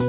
[0.00, 0.06] Hi,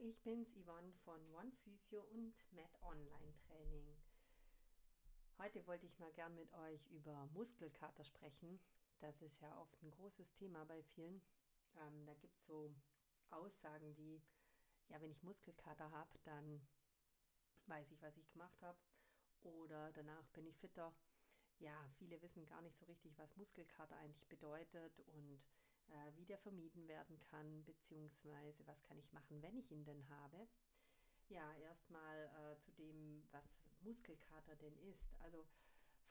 [0.00, 3.86] ich bin's Yvonne von One Physio und Med Online Training.
[5.38, 8.58] Heute wollte ich mal gern mit euch über Muskelkater sprechen.
[8.98, 11.22] Das ist ja oft ein großes Thema bei vielen.
[11.76, 12.74] Ähm, da gibt es so
[13.30, 14.20] Aussagen wie,
[14.88, 16.66] ja, wenn ich Muskelkater habe, dann
[17.66, 18.80] weiß ich, was ich gemacht habe.
[19.44, 20.92] Oder danach bin ich fitter.
[21.60, 25.40] Ja, viele wissen gar nicht so richtig, was Muskelkater eigentlich bedeutet und
[25.90, 30.08] äh, wie der vermieden werden kann, beziehungsweise was kann ich machen, wenn ich ihn denn
[30.08, 30.48] habe.
[31.28, 35.14] Ja, erstmal äh, zu dem, was Muskelkater denn ist.
[35.22, 35.46] Also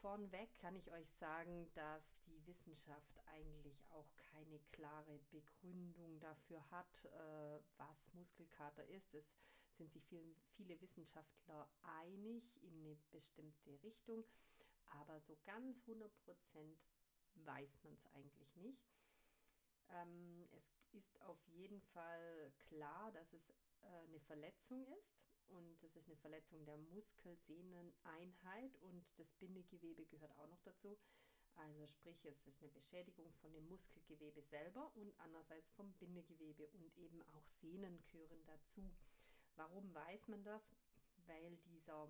[0.01, 7.05] vornweg kann ich euch sagen, dass die Wissenschaft eigentlich auch keine klare Begründung dafür hat,
[7.05, 9.13] äh, was Muskelkater ist.
[9.13, 9.37] Es
[9.77, 14.23] sind sich viel, viele Wissenschaftler einig in eine bestimmte Richtung,
[14.87, 16.09] aber so ganz 100%
[17.35, 19.00] weiß man es eigentlich nicht.
[19.91, 23.53] Ähm, es ist auf jeden Fall klar, dass es äh,
[24.07, 30.47] eine Verletzung ist und es ist eine Verletzung der Muskelsehneneinheit und das Bindegewebe gehört auch
[30.47, 30.97] noch dazu.
[31.55, 36.97] Also sprich, es ist eine Beschädigung von dem Muskelgewebe selber und andererseits vom Bindegewebe und
[36.97, 38.89] eben auch Sehnen gehören dazu.
[39.55, 40.73] Warum weiß man das?
[41.27, 42.07] Weil dieser,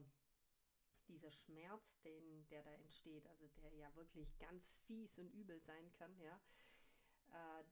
[1.08, 5.92] dieser Schmerz, den, der da entsteht, also der ja wirklich ganz fies und übel sein
[5.94, 6.40] kann, ja,
[7.32, 7.64] äh,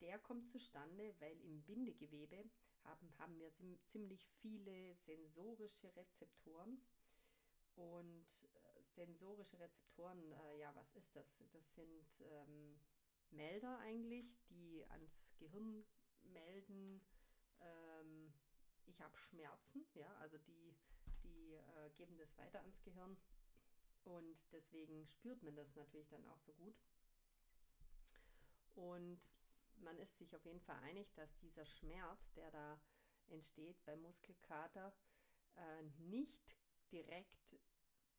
[0.00, 2.44] der kommt zustande, weil im Bindegewebe
[2.84, 3.50] haben, haben wir
[3.84, 6.80] ziemlich viele sensorische Rezeptoren.
[7.76, 11.36] Und äh, sensorische Rezeptoren, äh, ja, was ist das?
[11.52, 12.78] Das sind ähm,
[13.30, 15.84] Melder eigentlich, die ans Gehirn
[16.24, 17.00] melden,
[17.60, 18.32] ähm,
[18.86, 20.74] ich habe Schmerzen, ja, also die,
[21.22, 23.16] die äh, geben das weiter ans Gehirn
[24.04, 26.74] und deswegen spürt man das natürlich dann auch so gut.
[28.74, 29.20] Und
[29.82, 32.80] man ist sich auf jeden Fall einig, dass dieser Schmerz, der da
[33.28, 34.92] entsteht beim Muskelkater,
[35.56, 36.56] äh, nicht
[36.92, 37.58] direkt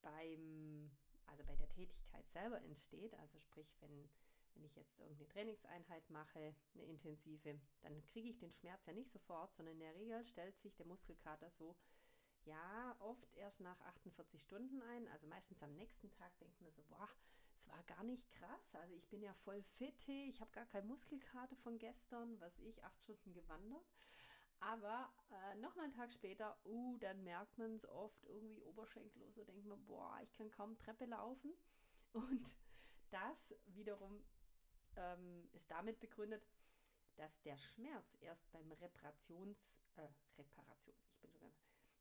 [0.01, 0.91] beim,
[1.27, 3.13] also bei der Tätigkeit selber entsteht.
[3.15, 4.09] Also sprich, wenn,
[4.53, 9.11] wenn ich jetzt irgendeine Trainingseinheit mache, eine intensive, dann kriege ich den Schmerz ja nicht
[9.11, 11.75] sofort, sondern in der Regel stellt sich der Muskelkater so,
[12.45, 15.07] ja, oft erst nach 48 Stunden ein.
[15.09, 17.09] Also meistens am nächsten Tag denkt man so, boah,
[17.71, 18.75] war gar nicht krass.
[18.75, 22.83] Also ich bin ja voll fit, ich habe gar keine Muskelkarte von gestern, was ich,
[22.83, 23.85] acht Stunden gewandert.
[24.59, 29.43] Aber äh, noch einen Tag später, uh, dann merkt man es oft irgendwie oberschenkellos so
[29.43, 31.51] denkt man, boah, ich kann kaum Treppe laufen.
[32.13, 32.45] Und
[33.09, 34.23] das wiederum
[34.95, 36.43] ähm, ist damit begründet,
[37.15, 40.07] dass der Schmerz erst beim Reparations, äh,
[40.37, 41.51] Reparation, ich bin schon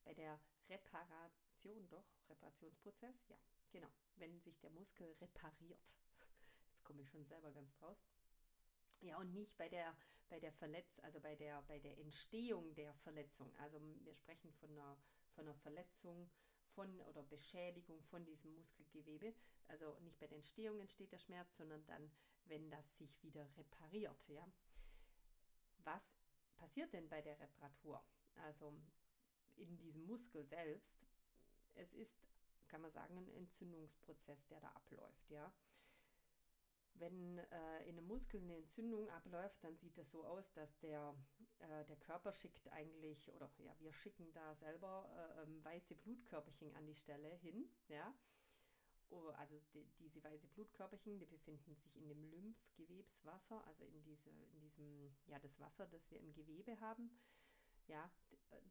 [0.05, 0.39] bei der
[0.69, 3.37] Reparation, doch, Reparationsprozess, ja,
[3.71, 5.81] genau, wenn sich der Muskel repariert.
[6.71, 7.99] Jetzt komme ich schon selber ganz draus.
[9.01, 9.97] Ja, und nicht bei der,
[10.29, 13.55] bei der Verletz, also bei der, bei der Entstehung der Verletzung.
[13.57, 14.97] Also wir sprechen von einer,
[15.35, 16.31] von einer Verletzung
[16.75, 19.35] von oder Beschädigung von diesem Muskelgewebe.
[19.69, 22.11] Also nicht bei der Entstehung entsteht der Schmerz, sondern dann,
[22.45, 24.29] wenn das sich wieder repariert.
[24.29, 24.47] Ja.
[25.79, 26.19] Was
[26.57, 28.05] passiert denn bei der Reparatur?
[28.35, 28.75] Also
[29.57, 31.07] in diesem Muskel selbst.
[31.75, 32.27] Es ist
[32.71, 35.53] kann man sagen, ein Entzündungsprozess, der da abläuft, ja.
[36.95, 41.15] Wenn äh, in einem Muskel eine Entzündung abläuft, dann sieht das so aus, dass der,
[41.59, 46.75] äh, der Körper schickt eigentlich, oder ja, wir schicken da selber äh, ähm, weiße Blutkörperchen
[46.77, 48.15] an die Stelle hin, ja.
[49.39, 54.61] Also die, diese weiße Blutkörperchen, die befinden sich in dem Lymphgewebswasser, also in, diese, in
[54.61, 57.11] diesem, ja, das Wasser, das wir im Gewebe haben.
[57.91, 58.09] Ja,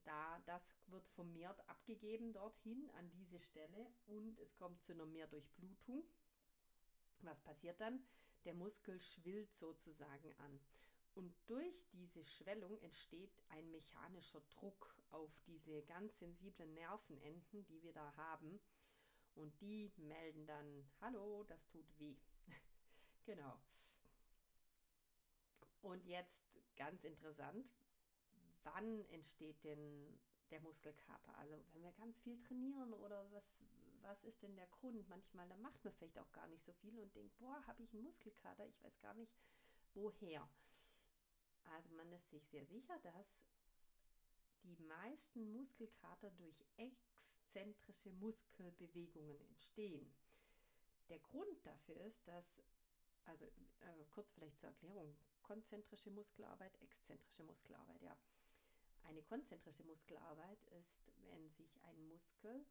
[0.06, 6.06] da, das wird vermehrt abgegeben dorthin an diese Stelle und es kommt zu einer Mehrdurchblutung.
[7.22, 8.02] Was passiert dann?
[8.46, 10.60] Der Muskel schwillt sozusagen an.
[11.16, 17.92] Und durch diese Schwellung entsteht ein mechanischer Druck auf diese ganz sensiblen Nervenenden, die wir
[17.92, 18.62] da haben.
[19.36, 22.16] Und die melden dann, hallo, das tut weh.
[23.26, 23.60] genau.
[25.82, 26.46] Und jetzt
[26.78, 27.70] ganz interessant,
[28.64, 30.20] wann entsteht denn
[30.52, 31.38] der Muskelkater?
[31.38, 33.66] Also wenn wir ganz viel trainieren oder was,
[34.02, 35.08] was ist denn der Grund?
[35.10, 37.94] Manchmal, da macht man vielleicht auch gar nicht so viel und denkt, boah, habe ich
[37.94, 38.66] einen Muskelkater?
[38.68, 39.34] Ich weiß gar nicht,
[39.94, 40.48] woher.
[41.76, 43.46] Also man ist sich sehr sicher, dass
[44.64, 50.12] die meisten Muskelkater durch exzentrische Muskelbewegungen entstehen.
[51.10, 52.62] Der Grund dafür ist, dass,
[53.26, 58.16] also äh, kurz vielleicht zur Erklärung, konzentrische Muskelarbeit, exzentrische Muskelarbeit, ja.
[59.04, 62.66] Eine konzentrische Muskelarbeit ist, wenn sich ein Muskel,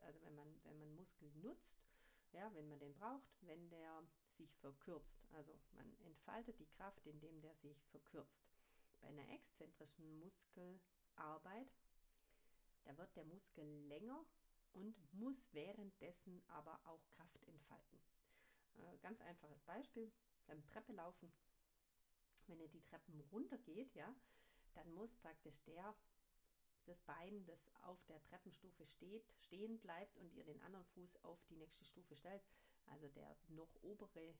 [0.00, 1.86] also wenn man, wenn man Muskel nutzt,
[2.32, 4.02] ja, wenn man den braucht, wenn der
[4.32, 5.26] sich verkürzt.
[5.32, 8.44] Also man entfaltet die Kraft, indem der sich verkürzt.
[9.00, 11.68] Bei einer exzentrischen Muskelarbeit,
[12.84, 14.24] da wird der Muskel länger
[14.72, 17.98] und muss währenddessen aber auch Kraft entfalten.
[18.76, 20.12] Äh, ganz einfaches Beispiel
[20.46, 21.32] beim Treppelaufen.
[22.46, 24.14] Wenn ihr die Treppen runtergeht, ja,
[24.76, 25.94] dann muss praktisch der
[26.86, 31.42] das Bein, das auf der Treppenstufe steht, stehen bleibt und ihr den anderen Fuß auf
[31.46, 32.42] die nächste Stufe stellt,
[32.86, 34.34] also der noch obere, äh,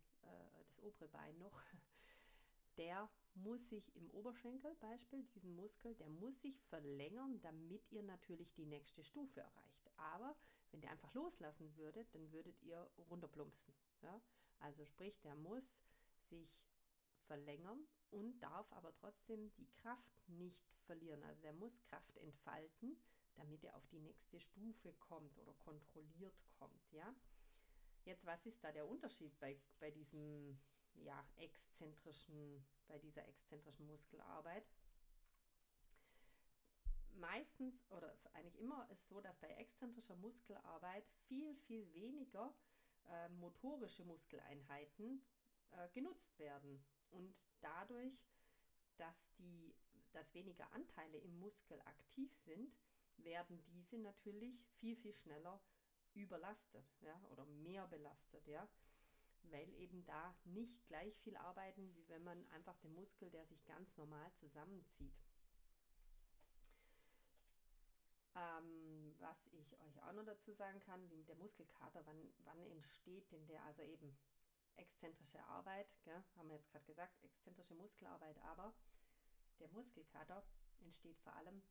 [0.59, 1.61] das obere Bein noch,
[2.77, 8.53] der muss sich im Oberschenkel, Beispiel, diesen Muskel, der muss sich verlängern, damit ihr natürlich
[8.55, 9.91] die nächste Stufe erreicht.
[9.97, 10.37] Aber
[10.71, 13.75] wenn der einfach loslassen würde, dann würdet ihr runterplumpsen.
[14.03, 14.21] Ja?
[14.61, 15.65] Also sprich, der muss
[16.29, 16.59] sich
[17.27, 21.23] verlängern und darf aber trotzdem die Kraft nicht verlieren.
[21.25, 22.97] Also der muss Kraft entfalten,
[23.37, 26.93] damit er auf die nächste Stufe kommt oder kontrolliert kommt.
[26.93, 27.15] Ja?
[28.05, 30.59] Jetzt, was ist da der Unterschied bei, bei diesem
[30.95, 34.65] ja, exzentrischen, bei dieser exzentrischen Muskelarbeit?
[37.15, 42.55] Meistens oder eigentlich immer ist so, dass bei exzentrischer Muskelarbeit viel, viel weniger
[43.09, 45.23] äh, motorische Muskeleinheiten
[45.73, 46.85] äh, genutzt werden.
[47.11, 48.27] Und dadurch,
[48.97, 49.75] dass, die,
[50.13, 52.77] dass weniger Anteile im Muskel aktiv sind,
[53.19, 55.61] werden diese natürlich viel, viel schneller
[56.15, 58.69] überlastet ja, oder mehr belastet, ja,
[59.43, 63.65] weil eben da nicht gleich viel arbeiten, wie wenn man einfach den Muskel, der sich
[63.67, 65.15] ganz normal zusammenzieht.
[68.35, 73.31] Ähm, was ich euch auch noch dazu sagen kann, die, der Muskelkater, wann, wann entsteht
[73.33, 73.63] denn der?
[73.65, 74.15] Also eben
[74.77, 78.75] exzentrische Arbeit, gell, haben wir jetzt gerade gesagt, exzentrische Muskelarbeit, aber
[79.59, 80.45] der Muskelkater
[80.81, 81.63] entsteht vor allem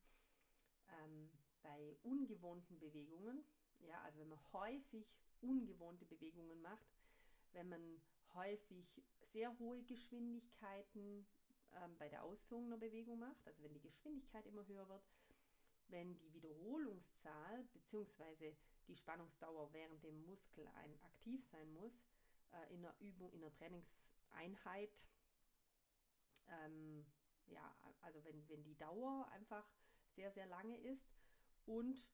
[0.89, 1.29] ähm,
[1.61, 3.43] bei ungewohnten Bewegungen.
[3.79, 5.05] Ja, also wenn man häufig
[5.41, 6.87] ungewohnte Bewegungen macht,
[7.51, 8.01] wenn man
[8.33, 11.27] häufig sehr hohe Geschwindigkeiten
[11.73, 15.03] ähm, bei der Ausführung einer Bewegung macht, also wenn die Geschwindigkeit immer höher wird,
[15.87, 18.55] wenn die Wiederholungszahl bzw.
[18.87, 22.01] die Spannungsdauer während dem Muskel ein aktiv sein muss,
[22.55, 25.07] äh, in einer Übung, in einer Trainingseinheit,
[26.47, 27.05] ähm,
[27.47, 29.67] ja, also wenn, wenn die Dauer einfach
[30.15, 31.07] sehr, sehr lange ist
[31.65, 32.07] und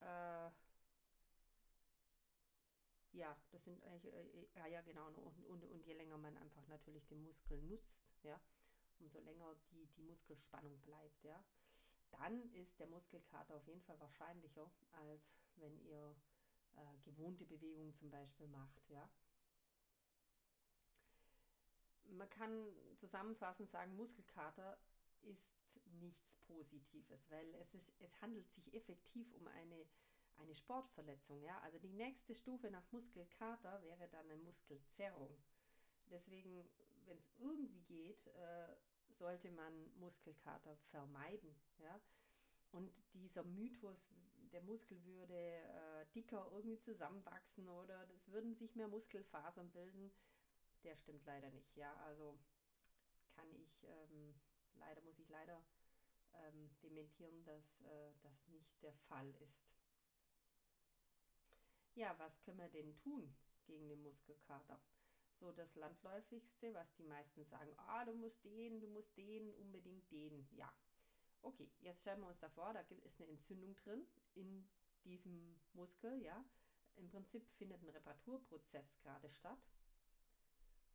[0.00, 0.50] äh,
[3.12, 6.66] ja, das sind eigentlich, äh, ja, ja, genau, und, und, und je länger man einfach
[6.68, 8.40] natürlich den Muskel nutzt, ja,
[8.98, 11.44] umso länger die, die Muskelspannung bleibt, ja,
[12.10, 15.22] dann ist der Muskelkater auf jeden Fall wahrscheinlicher, als
[15.56, 16.16] wenn ihr
[16.74, 19.08] äh, gewohnte Bewegungen zum Beispiel macht, ja.
[22.10, 22.66] Man kann
[22.96, 24.78] zusammenfassend sagen, Muskelkater
[25.22, 25.62] ist
[26.00, 29.86] nichts Positives, weil es, ist, es handelt sich effektiv um eine,
[30.36, 31.42] eine Sportverletzung.
[31.42, 31.58] Ja?
[31.60, 35.36] Also die nächste Stufe nach Muskelkater wäre dann eine Muskelzerrung.
[36.10, 36.68] Deswegen,
[37.06, 38.76] wenn es irgendwie geht, äh,
[39.10, 41.54] sollte man Muskelkater vermeiden.
[41.78, 42.00] Ja?
[42.72, 44.10] Und dieser Mythos,
[44.52, 50.12] der Muskel würde äh, dicker irgendwie zusammenwachsen oder es würden sich mehr Muskelfasern bilden,
[50.84, 51.76] der stimmt leider nicht.
[51.76, 52.38] Ja, also
[53.34, 54.34] kann ich, ähm,
[54.74, 55.62] leider muss ich leider
[56.34, 59.64] ähm, dementieren, dass äh, das nicht der Fall ist.
[61.94, 63.34] Ja, was können wir denn tun
[63.66, 64.80] gegen den Muskelkater?
[65.34, 70.10] So das landläufigste, was die meisten sagen, ah, du musst den, du musst den, unbedingt
[70.10, 70.46] den.
[70.52, 70.72] Ja,
[71.42, 74.68] okay, jetzt stellen wir uns davor, da ist eine Entzündung drin in
[75.04, 76.44] diesem Muskel, ja.
[76.96, 79.58] Im Prinzip findet ein Reparaturprozess gerade statt.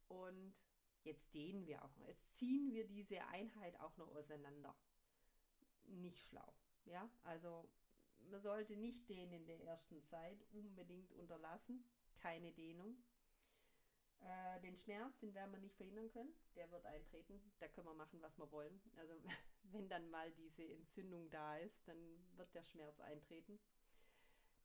[0.07, 0.55] Und
[1.03, 2.07] jetzt dehnen wir auch noch.
[2.07, 4.75] Jetzt ziehen wir diese Einheit auch noch auseinander.
[5.85, 6.53] Nicht schlau.
[6.85, 7.69] Ja, also
[8.29, 11.83] man sollte nicht dehnen in der ersten Zeit, unbedingt unterlassen.
[12.19, 12.97] Keine Dehnung.
[14.19, 16.33] Äh, den Schmerz, den werden wir nicht verhindern können.
[16.55, 17.39] Der wird eintreten.
[17.59, 18.81] Da können wir machen, was wir wollen.
[18.95, 19.13] Also
[19.71, 21.97] wenn dann mal diese Entzündung da ist, dann
[22.35, 23.59] wird der Schmerz eintreten.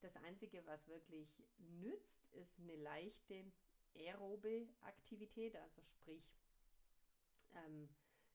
[0.01, 3.53] Das Einzige, was wirklich nützt, ist eine leichte
[3.95, 6.25] aerobe Aktivität, also sprich
[7.55, 7.89] ähm,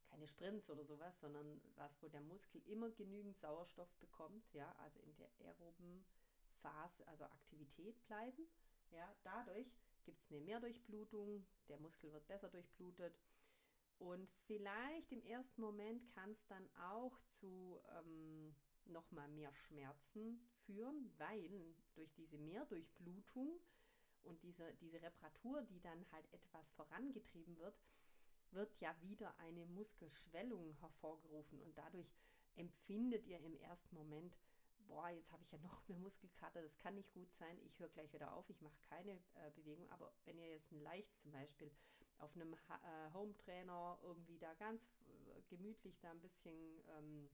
[0.10, 5.00] keine Sprints oder sowas, sondern was, wo der Muskel immer genügend Sauerstoff bekommt, ja, also
[5.02, 6.06] in der aeroben
[6.62, 8.48] Phase, also Aktivität bleiben.
[8.92, 9.68] Ja, dadurch
[10.06, 13.20] gibt es eine Mehrdurchblutung, der Muskel wird besser durchblutet
[14.00, 21.12] und vielleicht im ersten Moment kann es dann auch zu ähm, nochmal mehr Schmerzen führen,
[21.18, 23.60] weil durch diese Mehrdurchblutung
[24.28, 27.76] und diese, diese Reparatur, die dann halt etwas vorangetrieben wird,
[28.52, 32.14] wird ja wieder eine Muskelschwellung hervorgerufen und dadurch
[32.56, 34.38] empfindet ihr im ersten Moment
[34.88, 37.90] boah, jetzt habe ich ja noch mehr Muskelkater, das kann nicht gut sein, ich höre
[37.90, 39.90] gleich wieder auf, ich mache keine äh, Bewegung.
[39.92, 41.72] Aber wenn ihr jetzt ein leicht zum Beispiel
[42.20, 47.30] auf einem äh, Home-Trainer irgendwie da ganz äh, gemütlich da ein bisschen ähm,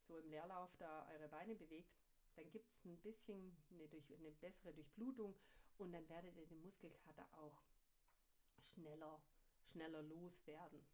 [0.00, 1.94] so im Leerlauf da eure Beine bewegt,
[2.34, 5.34] dann gibt es ein bisschen eine, durch, eine bessere Durchblutung
[5.78, 7.62] und dann werdet ihr den Muskelkater auch
[8.58, 9.20] schneller,
[9.72, 10.84] schneller loswerden.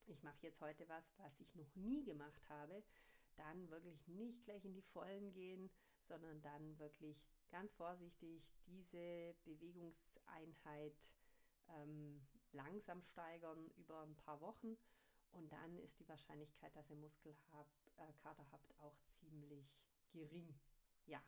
[0.08, 2.84] ich mache jetzt heute was, was ich noch nie gemacht habe,
[3.36, 5.70] dann wirklich nicht gleich in die Vollen gehen,
[6.08, 11.14] sondern dann wirklich ganz vorsichtig diese Bewegungseinheit
[11.70, 14.78] ähm, langsam steigern über ein paar Wochen
[15.32, 19.66] und dann ist die Wahrscheinlichkeit, dass ihr Muskelkater habt, auch ziemlich
[20.12, 20.60] gering.
[21.06, 21.22] Ja,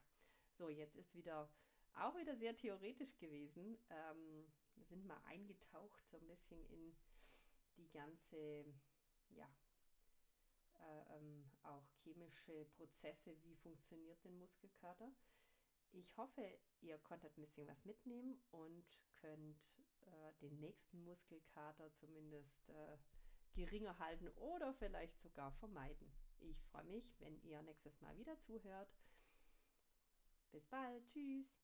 [0.51, 1.49] so jetzt ist wieder
[1.95, 3.77] auch wieder sehr theoretisch gewesen.
[3.89, 6.95] Ähm, wir sind mal eingetaucht so ein bisschen in
[7.77, 8.65] die ganze,
[9.29, 9.49] ja,
[10.79, 15.11] äh, ähm, auch chemische Prozesse, wie funktioniert denn Muskelkater.
[15.91, 19.69] Ich hoffe, ihr konntet ein bisschen was mitnehmen und könnt
[20.01, 22.97] äh, den nächsten Muskelkater zumindest äh,
[23.53, 26.11] geringer halten oder vielleicht sogar vermeiden.
[26.39, 28.89] Ich freue mich, wenn ihr nächstes Mal wieder zuhört.
[30.51, 31.07] Bis bald.
[31.09, 31.62] Tschüss.